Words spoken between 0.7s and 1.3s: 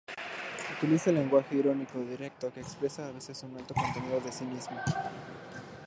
Utiliza el